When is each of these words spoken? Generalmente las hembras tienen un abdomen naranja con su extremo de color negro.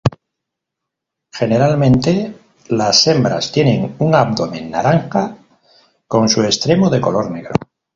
Generalmente 1.31 2.35
las 2.69 3.05
hembras 3.05 3.51
tienen 3.51 3.97
un 3.99 4.15
abdomen 4.15 4.71
naranja 4.71 5.37
con 6.07 6.27
su 6.27 6.41
extremo 6.41 6.89
de 6.89 6.99
color 6.99 7.29
negro. 7.29 7.53